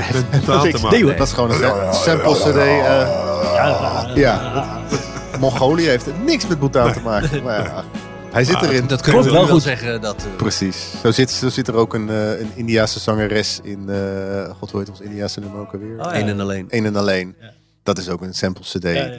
taal 0.45 0.63
te 0.63 0.79
maken. 0.83 1.17
Dat 1.17 1.27
is 1.27 1.33
gewoon 1.33 1.51
een 1.51 1.95
sample 1.95 2.35
CD. 2.35 2.57
eh, 2.57 4.11
ja, 4.15 4.65
Mongolië 5.41 5.87
heeft 5.87 6.07
niks 6.25 6.47
met 6.47 6.59
Bhutan 6.59 6.93
te 6.93 7.01
maken. 7.01 7.43
Maar 7.43 7.63
ja, 7.65 7.85
hij 8.33 8.45
zit 8.45 8.55
Ah, 8.55 8.63
erin. 8.63 8.87
Dat 8.87 9.01
kunnen 9.01 9.23
we 9.25 9.31
wel 9.31 9.47
goed. 9.47 9.63
zeggen. 9.63 10.01
Dat, 10.01 10.17
eh, 10.17 10.37
Precies. 10.37 10.87
Zo 11.03 11.11
zit, 11.11 11.31
zo 11.31 11.49
zit 11.49 11.69
er 11.69 11.75
ook 11.75 11.95
een, 11.95 12.09
eh, 12.11 12.41
een 12.41 12.51
Indiaanse 12.55 13.01
zangeres 13.01 13.61
in. 13.63 13.89
eh, 13.89 14.51
God, 14.59 14.71
hoe 14.71 14.81
heet 14.81 14.89
ons 14.91 15.01
Indiaanse 15.01 15.41
nummer 15.41 15.61
ook 15.61 15.73
alweer? 15.73 15.99
Oh, 15.99 16.05
ja. 16.13 16.15
Eén 16.21 16.29
en 16.29 16.41
alleen. 16.41 16.67
Eén 16.69 16.87
en 16.87 16.97
alleen. 16.97 17.37
Dat 17.83 17.99
is 17.99 18.09
ook 18.09 18.23
een 18.23 18.35
sample 18.35 18.65
CD. 18.65 19.11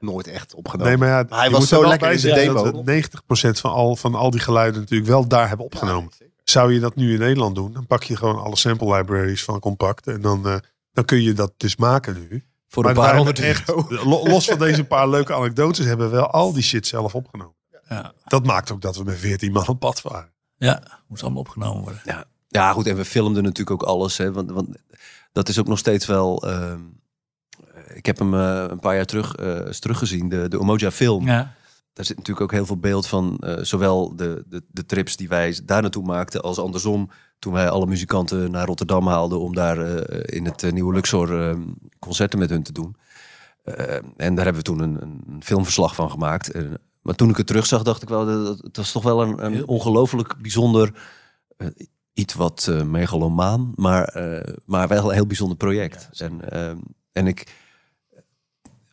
Nooit 0.00 0.26
echt 0.26 0.54
opgenomen. 0.54 0.88
Nee, 0.88 0.96
maar 0.96 1.08
ja, 1.28 1.36
hij 1.36 1.50
was 1.50 1.68
zo 1.68 1.74
er 1.74 1.80
wel 1.80 1.90
lekker 1.90 2.12
in 2.12 2.20
de 2.20 2.32
demo. 2.32 2.64
dat 2.72 2.84
we 2.84 3.48
90% 3.48 3.60
van 3.60 3.70
al, 3.72 3.96
van 3.96 4.14
al 4.14 4.30
die 4.30 4.40
geluiden 4.40 4.80
natuurlijk 4.80 5.10
wel 5.10 5.28
daar 5.28 5.48
hebben 5.48 5.66
opgenomen. 5.66 6.12
Zou 6.44 6.72
je 6.72 6.80
dat 6.80 6.94
nu 6.94 7.12
in 7.12 7.18
Nederland 7.18 7.54
doen, 7.54 7.72
dan 7.72 7.86
pak 7.86 8.02
je 8.02 8.16
gewoon 8.16 8.38
alle 8.42 8.56
sample 8.56 8.96
libraries 8.96 9.44
van 9.44 9.60
Compact. 9.60 10.06
En 10.06 10.20
dan, 10.20 10.46
eh, 10.48 10.56
dan 10.92 11.04
kun 11.04 11.22
je 11.22 11.32
dat 11.32 11.52
dus 11.56 11.76
maken 11.76 12.26
nu. 12.28 12.44
Voor 12.68 12.82
Maar 12.82 12.92
een 12.92 12.98
paar 13.00 13.16
honderd 13.16 13.38
echt, 13.38 13.68
lo- 13.88 14.22
los 14.26 14.44
van 14.46 14.58
deze 14.58 14.84
paar 14.84 15.08
leuke 15.08 15.34
anekdotes, 15.34 15.86
hebben 15.86 16.10
we 16.10 16.16
wel 16.16 16.30
al 16.30 16.52
die 16.52 16.62
shit 16.62 16.86
zelf 16.86 17.14
opgenomen. 17.14 17.54
Ja. 17.88 18.12
Dat 18.24 18.46
maakt 18.46 18.70
ook 18.72 18.80
dat 18.80 18.96
we 18.96 19.04
met 19.04 19.18
14 19.18 19.52
man 19.52 19.66
op 19.66 19.78
pad 19.80 20.02
waren. 20.02 20.30
Ja, 20.56 20.82
moet 21.08 21.22
allemaal 21.22 21.40
opgenomen 21.40 21.82
worden. 21.82 22.00
Ja. 22.04 22.24
ja, 22.48 22.72
goed. 22.72 22.86
En 22.86 22.96
we 22.96 23.04
filmden 23.04 23.42
natuurlijk 23.42 23.82
ook 23.82 23.88
alles. 23.88 24.16
Hè, 24.18 24.32
want, 24.32 24.50
want 24.50 24.68
dat 25.32 25.48
is 25.48 25.58
ook 25.58 25.66
nog 25.66 25.78
steeds 25.78 26.06
wel... 26.06 26.42
ehm, 26.42 26.80
ik 27.98 28.06
heb 28.06 28.18
hem 28.18 28.34
eh, 28.34 28.64
een 28.68 28.80
paar 28.80 28.94
jaar 28.94 29.04
terug 29.04 29.34
eh, 29.34 29.66
eens 29.66 29.78
teruggezien. 29.78 30.28
De, 30.28 30.48
de 30.48 30.58
Umoja 30.58 30.90
film. 30.90 31.26
Ja. 31.26 31.54
Daar 31.92 32.04
zit 32.06 32.16
natuurlijk 32.16 32.44
ook 32.46 32.52
heel 32.52 32.66
veel 32.66 32.76
beeld 32.78 33.06
van. 33.06 33.36
eh, 33.38 33.62
zowel 33.62 34.16
de, 34.16 34.44
de, 34.48 34.62
de 34.70 34.86
trips 34.86 35.16
die 35.16 35.28
wij 35.28 35.60
daar 35.64 35.82
naartoe 35.82 36.04
maakten. 36.04 36.40
Als 36.42 36.58
andersom. 36.58 37.10
Toen 37.38 37.52
wij 37.52 37.68
alle 37.70 37.86
muzikanten 37.86 38.50
naar 38.50 38.66
Rotterdam 38.66 39.06
haalden. 39.06 39.40
Om 39.40 39.54
daar 39.54 39.78
in 40.30 40.44
het 40.44 40.72
nieuwe 40.72 40.94
Luxor 40.94 41.48
eh, 41.48 41.56
concerten 41.98 42.38
met 42.38 42.50
hun 42.50 42.62
te 42.62 42.72
doen. 42.72 42.96
En 44.16 44.34
daar 44.34 44.44
hebben 44.44 44.54
we 44.54 44.62
toen 44.62 44.78
een, 44.80 45.00
een 45.00 45.42
filmverslag 45.42 45.94
van 45.94 46.10
gemaakt. 46.10 46.52
Maar 47.02 47.14
toen 47.14 47.30
ik 47.30 47.36
het 47.36 47.46
terugzag, 47.46 47.82
dacht 47.82 48.02
ik 48.02 48.08
wel, 48.08 48.26
dat, 48.26 48.46
dat- 48.46 48.58
het 48.62 48.76
was 48.76 48.92
toch 48.92 49.02
wel 49.02 49.22
een, 49.22 49.44
een 49.44 49.66
ongelooflijk 49.66 50.34
bijzonder, 50.40 50.92
iets 52.12 52.34
wat 52.34 52.70
megalomaan, 52.86 53.72
maar, 53.74 54.22
maar 54.66 54.88
wel 54.88 55.08
een 55.08 55.14
heel 55.14 55.26
bijzonder 55.26 55.56
project. 55.56 56.08
en, 56.20 56.50
eh, 56.50 56.70
en 57.12 57.26
ik, 57.26 57.54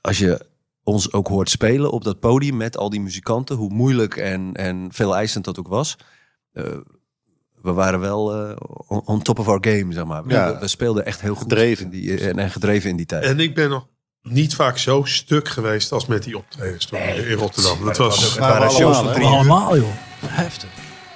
als 0.06 0.18
je 0.18 0.46
ons 0.84 1.12
ook 1.12 1.28
hoort 1.28 1.50
spelen 1.50 1.92
op 1.92 2.04
dat 2.04 2.20
podium 2.20 2.58
met 2.58 2.78
al 2.78 2.90
die 2.90 3.02
muzikanten, 3.02 3.56
hoe 3.56 3.74
moeilijk 3.74 4.16
en, 4.16 4.54
en 4.54 4.88
veel 4.92 5.16
eisend 5.16 5.46
dat 5.46 5.60
ook 5.60 5.68
was. 5.68 5.98
eh, 6.54 6.64
we 7.62 7.72
waren 7.72 8.00
wel 8.00 8.34
eh, 8.36 8.56
on, 8.88 9.22
top 9.22 9.40
of 9.40 9.48
our 9.48 9.58
game, 9.62 9.94
zeg 9.94 10.06
maar. 10.06 10.24
Ja. 10.28 10.54
We, 10.54 10.60
we 10.60 10.68
speelden 10.68 11.06
echt 11.06 11.22
heel 11.22 11.34
goed. 11.36 11.42
Gedreven. 11.42 11.86
in 11.86 11.92
Die, 11.92 12.18
en, 12.18 12.40
en 12.40 12.52
gedreven 12.52 12.90
in 12.90 12.96
die 12.96 13.06
tijd. 13.06 13.24
En 13.24 13.40
ik 13.40 13.56
ben 13.56 13.70
nog 13.70 13.88
niet 14.22 14.56
vaak 14.56 14.78
zo 14.78 15.04
stuk 15.04 15.48
geweest 15.48 15.92
als 15.92 16.06
met 16.06 16.24
die 16.24 16.38
optredens 16.38 16.86
toen 16.86 17.00
in 17.00 17.38
Rotterdam. 17.38 17.86
Dat 17.86 17.98
was, 17.98 18.38
waren 18.38 18.56
allemaal, 18.56 18.72
shows 18.80 18.98
van 18.98 19.14
drie. 19.14 19.26
Allemaal 19.26 19.78
joh. 19.78 19.88
Heftig. 20.26 20.70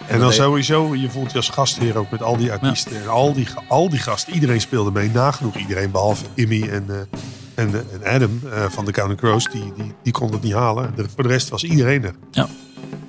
En 0.08 0.19
dan 0.19 0.34
sowieso, 0.34 0.96
je 0.96 1.10
voelt 1.10 1.31
je 1.31 1.38
als 1.38 1.50
gastheer 1.50 1.98
ook 1.98 2.12
met 2.12 2.24
al 2.24 2.38
die 2.38 2.51
artiesten. 2.51 3.01
En 3.01 3.08
al 3.08 3.34
die, 3.34 3.48
al 3.67 3.89
die 3.89 4.00
gasten, 4.00 4.34
iedereen 4.34 4.62
speelde 4.62 4.91
mee. 4.91 5.10
Nagenoeg 5.10 5.55
iedereen, 5.55 5.91
behalve 5.91 6.25
Immy 6.34 6.69
en, 6.69 6.86
eh, 6.89 7.19
en, 7.60 7.74
en 8.04 8.13
Adam 8.16 8.39
eh, 8.54 8.63
van 8.70 8.86
de 8.86 8.92
Counting 8.92 9.20
Crows. 9.20 9.46
Die, 9.51 9.74
die, 9.75 9.94
die 10.04 10.13
kon 10.13 10.32
het 10.32 10.42
niet 10.42 10.54
halen. 10.54 10.94
De- 10.96 11.06
voor 11.16 11.24
de 11.24 11.30
rest 11.30 11.50
was 11.50 11.63
iedereen 11.63 12.04
er. 12.04 12.13
Ja. 12.32 12.48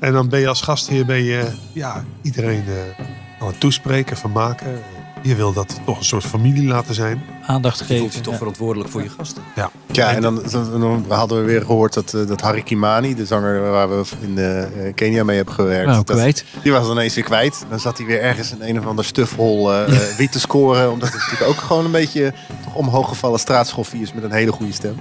En 0.00 0.12
dan 0.12 0.28
ben 0.28 0.40
je 0.40 0.48
als 0.48 0.62
gastheer 0.62 1.06
ben 1.06 1.22
je, 1.24 1.44
ja, 1.72 2.04
iedereen 2.22 2.64
eh, 2.66 3.04
aan 3.40 3.46
het 3.46 3.60
toespreken, 3.60 4.16
vermaken. 4.16 4.80
Je 5.22 5.34
wil 5.34 5.52
dat 5.52 5.80
toch 5.84 5.98
een 5.98 6.04
soort 6.04 6.24
familie 6.24 6.68
laten 6.68 6.94
zijn. 6.94 7.22
Aandacht 7.46 7.78
Je 7.78 7.84
voelt 7.84 7.98
je 8.00 8.06
geven. 8.08 8.22
toch 8.22 8.32
ja. 8.32 8.38
verantwoordelijk 8.38 8.90
voor 8.90 9.02
je 9.02 9.08
gasten. 9.08 9.42
Ja, 9.56 9.70
Ja, 9.92 10.10
en 10.14 10.22
dan, 10.22 10.42
dan, 10.50 10.80
dan 10.80 11.04
hadden 11.08 11.38
we 11.40 11.44
weer 11.44 11.60
gehoord 11.60 11.94
dat, 11.94 12.14
eh, 12.14 12.26
dat 12.26 12.40
Harry 12.40 12.62
Kimani, 12.62 13.14
de 13.14 13.26
zanger 13.26 13.70
waar 13.70 13.88
we 13.90 14.02
in 14.20 14.94
Kenia 14.94 15.24
mee 15.24 15.36
hebben 15.36 15.54
gewerkt, 15.54 15.86
Nou, 15.90 16.04
dat- 16.04 16.16
kwijt. 16.16 16.44
die 16.62 16.72
was 16.72 16.82
dan 16.86 16.92
ineens 16.96 17.14
weer 17.14 17.24
kwijt. 17.24 17.64
Dan 17.70 17.80
zat 17.80 17.96
hij 17.98 18.06
weer 18.06 18.20
ergens 18.20 18.52
in 18.52 18.58
een 18.60 18.78
of 18.78 18.86
ander 18.86 19.04
stufhol 19.04 19.72
eh 19.72 19.82
eh, 20.10 20.16
wiet 20.16 20.32
te 20.32 20.40
scoren. 20.40 20.90
Omdat 20.92 21.08
het 21.12 21.18
natuurlijk 21.22 21.50
ook 21.50 21.56
gewoon 21.58 21.84
een 21.84 21.90
beetje 21.90 22.32
omhooggevallen 22.74 23.38
straatschoffie 23.38 24.00
is 24.02 24.12
met 24.12 24.22
een 24.24 24.32
hele 24.32 24.52
goede 24.52 24.72
stem. 24.72 24.96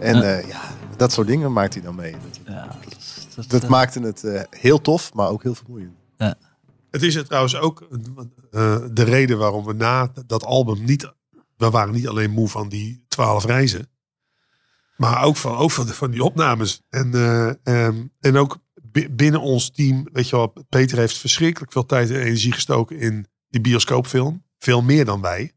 En 0.00 0.16
Ja. 0.16 0.22
ja, 0.28 0.46
ja 0.46 0.60
dat 0.96 1.12
soort 1.12 1.26
dingen 1.26 1.52
maakt 1.52 1.74
hij 1.74 1.82
dan 1.82 1.94
mee. 1.94 2.12
Dat, 2.12 2.40
Ja, 2.46 2.76
dat, 3.34 3.50
dat 3.50 3.68
maakte 3.68 4.00
het 4.00 4.24
eh, 4.24 4.42
heel 4.50 4.80
tof, 4.80 5.14
maar 5.14 5.28
ook 5.28 5.42
heel 5.42 5.54
vermoeiend. 5.54 5.92
Het 6.90 7.02
is 7.02 7.14
er 7.14 7.24
trouwens 7.26 7.56
ook 7.56 7.88
eh, 8.50 8.76
de 8.92 9.02
reden 9.02 9.38
waarom 9.38 9.64
we 9.64 9.72
na 9.72 10.12
dat 10.26 10.44
album 10.44 10.84
niet... 10.84 11.12
We 11.56 11.70
waren 11.70 11.94
niet 11.94 12.08
alleen 12.08 12.30
moe 12.30 12.48
van 12.48 12.68
die 12.68 13.04
twaalf 13.08 13.44
reizen. 13.44 13.88
Maar 14.96 15.22
ook 15.22 15.36
van, 15.36 15.56
ook 15.56 15.70
van, 15.70 15.86
de- 15.86 15.94
van 15.94 16.10
die 16.10 16.22
opnames. 16.24 16.82
En, 16.88 17.14
eh, 17.14 17.48
ehm, 17.86 18.06
en 18.20 18.36
ook 18.36 18.58
bi- 18.82 19.08
binnen 19.10 19.40
ons 19.40 19.70
team, 19.70 20.08
weet 20.12 20.28
je 20.28 20.36
wel, 20.36 20.52
Peter 20.68 20.98
heeft 20.98 21.18
verschrikkelijk 21.18 21.72
veel 21.72 21.86
tijd 21.86 22.10
en 22.10 22.20
energie 22.20 22.52
gestoken 22.52 22.98
in 22.98 23.26
die 23.48 23.60
bioscoopfilm. 23.60 24.44
Veel 24.58 24.82
meer 24.82 25.04
dan 25.04 25.20
wij. 25.20 25.52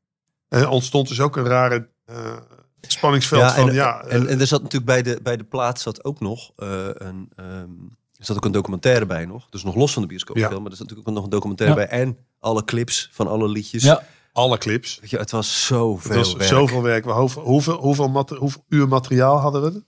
Er 0.52 0.70
ontstond 0.70 1.08
dus 1.08 1.20
ook 1.20 1.36
een 1.36 1.46
rare 1.46 1.90
eh, 2.06 2.38
spanningsveld 2.82 3.42
Ja, 3.42 3.54
van, 3.54 3.68
en, 3.70 3.74
ja... 3.74 4.02
en, 4.02 4.26
eh, 4.28 4.34
en 4.34 4.40
er 4.40 4.48
zat 4.48 4.62
natuurlijk 4.62 4.92
bij 4.92 5.02
de, 5.02 5.20
bij 5.24 5.38
de 5.38 5.44
plaats 5.44 5.84
zat 5.84 6.04
ook 6.04 6.20
nog 6.20 6.52
eh, 6.56 6.88
een, 6.94 7.32
ehm, 7.36 7.70
er 8.18 8.26
zat 8.26 8.36
ook 8.36 8.46
een 8.46 8.52
documentaire 8.52 9.06
bij 9.06 9.26
nog. 9.26 9.50
Dus 9.50 9.64
nog 9.64 9.76
los 9.76 9.94
van 9.94 10.02
de 10.02 10.08
bioscoopfilm. 10.08 10.54
Ja. 10.54 10.60
Maar 10.60 10.72
er 10.72 10.78
zat 10.78 10.80
natuurlijk 10.88 11.10
ook 11.10 11.16
nog 11.16 11.24
een 11.24 11.30
documentaire 11.30 11.80
Ja. 11.80 11.88
bij. 11.88 12.00
En 12.00 12.18
alle 12.40 12.64
clips 12.64 13.10
van 13.12 13.28
alle 13.28 13.48
liedjes. 13.50 13.84
Ja. 13.84 14.04
alle 14.34 14.58
clips. 14.58 15.00
Je, 15.04 15.18
het 15.18 15.32
was 15.32 15.66
zoveel 15.66 16.12
Het 16.12 16.20
was 16.20 16.34
werk. 16.36 16.50
zoveel 16.50 16.82
werk. 16.82 17.06
We 17.06 17.12
hoeveel, 17.12 17.42
hoeveel, 17.44 17.78
hoeveel, 17.78 18.26
hoeveel 18.38 18.64
uur 18.70 18.88
materiaal 18.88 19.38
hadden 19.38 19.62
we? 19.62 19.84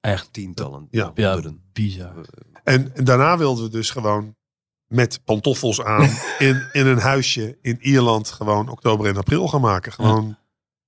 Echt 0.00 0.32
Tientallen. 0.32 0.86
Ja. 0.90 1.10
ja, 1.14 1.40
bizar. 1.72 2.14
En, 2.64 2.94
en 2.94 3.04
daarna 3.04 3.38
wilden 3.38 3.64
we 3.64 3.70
dus 3.70 3.90
gewoon 3.90 4.35
met 4.88 5.20
pantoffels 5.24 5.82
aan 5.82 6.10
in, 6.38 6.68
in 6.72 6.86
een 6.86 6.98
huisje 6.98 7.58
in 7.60 7.78
Ierland 7.80 8.30
gewoon 8.30 8.68
oktober 8.68 9.06
en 9.06 9.16
april 9.16 9.48
gaan 9.48 9.60
maken. 9.60 9.92
Gewoon 9.92 10.36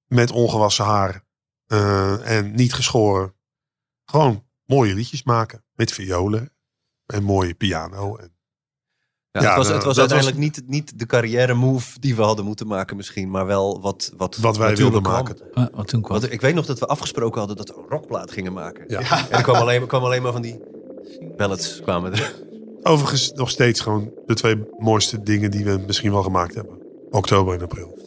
met 0.07 0.31
ongewassen 0.31 0.85
haar 0.85 1.25
eh, 1.67 2.37
en 2.37 2.55
niet 2.55 2.75
geschoren. 2.75 3.35
Gewoon 4.05 4.45
mooie 4.65 4.95
liedjes 4.95 5.23
maken 5.23 5.65
met 5.75 5.93
violen 5.93 6.53
en 7.07 7.23
mooie 7.23 7.55
piano. 7.55 8.17
En, 8.17 8.33
Ja, 9.31 9.41
Ja, 9.43 9.49
het 9.49 9.57
was, 9.57 9.67
nou, 9.67 9.77
het 9.77 9.87
was 9.87 9.99
uiteindelijk 9.99 10.39
Niet, 10.39 10.63
niet 10.67 10.99
de 10.99 11.07
carrière 11.07 11.55
move 11.55 12.01
die 12.01 12.17
we 12.17 12.23
hadden 12.23 12.45
moeten 12.45 12.67
maken 12.67 12.97
misschien. 12.97 13.31
Maar 13.31 13.47
wel 13.47 13.81
wat, 13.81 14.13
wat, 14.17 14.37
Wat 14.37 14.57
wij 14.57 14.77
wilden 14.77 15.03
kwam. 15.03 15.15
maken. 15.15 15.37
Wat 15.73 15.89
toen 15.89 16.03
kwam. 16.03 16.21
Want 16.21 16.33
ik 16.33 16.41
weet 16.41 16.55
nog 16.55 16.67
dat 16.67 16.79
we 16.79 16.87
afgesproken 16.87 17.39
hadden 17.39 17.57
dat 17.57 17.69
we 17.69 17.77
een 17.77 17.89
rockplaat 17.89 18.31
gingen 18.31 18.53
maken. 18.53 18.85
Ja. 18.89 19.01
En 19.01 19.31
er 19.31 19.43
kwam 19.43 19.57
alleen, 19.57 19.87
kwam 19.87 20.05
alleen 20.05 20.23
maar 20.23 20.33
van 20.33 20.43
die 20.43 20.61
ballads 21.37 21.81
kwamen 21.81 22.13
er. 22.13 22.47
Overigens 22.83 23.33
nog 23.33 23.51
steeds 23.51 23.81
gewoon 23.81 24.11
de 24.27 24.35
twee 24.35 24.57
mooiste 24.79 25.23
dingen 25.23 25.51
die 25.51 25.65
we 25.65 25.83
misschien 25.87 26.13
wel 26.13 26.23
gemaakt 26.23 26.55
hebben. 26.55 26.79
Oktober 27.11 27.55
en 27.55 27.63
april. 27.63 27.99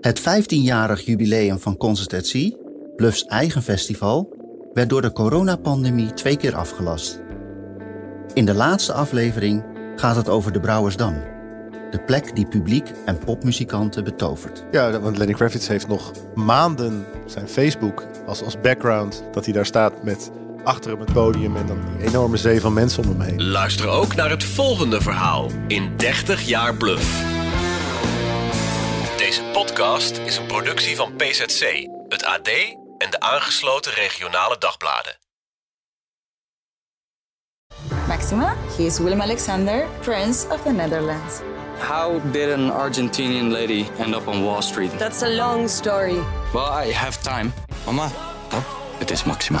Het 0.00 0.20
15-jarig 0.20 1.00
jubileum 1.00 1.58
van 1.58 1.76
Concert 1.76 2.14
at 2.14 2.26
Sea, 2.26 2.50
Bluffs 2.96 3.24
eigen 3.24 3.62
festival, 3.62 4.36
werd 4.72 4.88
door 4.88 5.02
de 5.02 5.12
coronapandemie 5.12 6.14
twee 6.14 6.36
keer 6.36 6.54
afgelast. 6.54 7.20
In 8.34 8.44
de 8.44 8.54
laatste 8.54 8.92
aflevering 8.92 9.64
gaat 9.96 10.16
het 10.16 10.28
over 10.28 10.52
de 10.52 10.60
Brouwersdam. 10.60 11.14
De 11.90 12.00
plek 12.00 12.36
die 12.36 12.46
publiek 12.46 12.92
en 13.04 13.18
popmuzikanten 13.18 14.04
betovert. 14.04 14.64
Ja, 14.70 15.00
want 15.00 15.18
Lenny 15.18 15.32
Kravitz 15.32 15.68
heeft 15.68 15.88
nog 15.88 16.12
maanden 16.34 17.04
zijn 17.26 17.48
Facebook 17.48 18.06
als, 18.26 18.42
als 18.42 18.60
background 18.60 19.24
dat 19.32 19.44
hij 19.44 19.54
daar 19.54 19.66
staat 19.66 20.02
met 20.02 20.30
achter 20.64 20.90
hem 20.90 21.00
het 21.00 21.12
podium 21.12 21.56
en 21.56 21.66
dan 21.66 21.80
die 21.96 22.06
enorme 22.08 22.36
zee 22.36 22.60
van 22.60 22.72
mensen 22.72 23.02
om 23.02 23.08
hem 23.08 23.20
heen. 23.20 23.42
Luister 23.42 23.88
ook 23.88 24.14
naar 24.14 24.30
het 24.30 24.44
volgende 24.44 25.00
verhaal 25.00 25.50
in 25.66 25.96
30 25.96 26.46
jaar 26.46 26.74
Bluff. 26.74 27.22
Deze 29.16 29.42
podcast 29.52 30.16
is 30.16 30.36
een 30.36 30.46
productie 30.46 30.96
van 30.96 31.16
PZC, 31.16 31.86
het 32.08 32.24
AD 32.24 32.48
en 32.98 33.10
de 33.10 33.20
aangesloten 33.20 33.92
regionale 33.92 34.56
dagbladen. 34.58 35.18
Maxima, 38.08 38.56
he 38.76 38.82
is 38.82 38.98
Willem 38.98 39.20
Alexander, 39.20 39.86
Prince 40.00 40.46
of 40.48 40.62
the 40.62 40.72
Netherlands. 40.72 41.40
How 41.78 42.32
did 42.32 42.52
an 42.52 42.70
Argentinian 42.70 43.50
lady 43.50 43.86
end 43.98 44.14
up 44.14 44.26
on 44.26 44.42
Wall 44.42 44.62
Street? 44.62 44.98
That's 44.98 45.22
a 45.22 45.28
long 45.28 45.68
story. 45.68 46.18
Well, 46.52 46.86
I 46.88 46.92
have 46.92 47.22
time. 47.22 47.52
Mama, 47.84 48.08
het 48.98 49.10
is 49.10 49.24
Maxima. 49.24 49.60